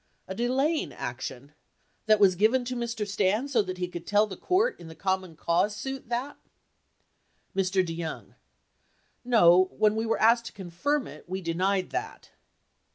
A 0.27 0.33
delaying 0.33 0.91
action? 0.93 1.51
That 2.07 2.19
was 2.19 2.33
given 2.33 2.65
to 2.65 2.75
Mr. 2.75 3.07
Stans 3.07 3.51
so 3.51 3.63
he 3.63 3.87
could 3.87 4.07
tell 4.07 4.25
the 4.25 4.35
court 4.35 4.79
in 4.79 4.87
the 4.87 4.95
Common 4.95 5.35
Cause 5.35 5.75
suit 5.75 6.09
that? 6.09 6.39
Mr. 7.55 7.85
DeYoung. 7.85 8.33
No, 9.23 9.65
when 9.77 9.95
we 9.95 10.07
were 10.07 10.19
asked 10.19 10.45
to 10.47 10.53
confirm 10.53 11.05
it 11.05 11.29
we 11.29 11.39
denied 11.39 11.91
that. 11.91 12.31